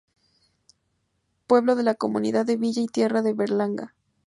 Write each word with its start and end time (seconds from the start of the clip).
Pueblo 1.45 1.75
de 1.75 1.83
la 1.83 1.93
Comunidad 1.93 2.47
de 2.47 2.57
Villa 2.57 2.81
y 2.81 2.87
Tierra 2.87 3.21
de 3.21 3.35
Berlanga. 3.35 3.93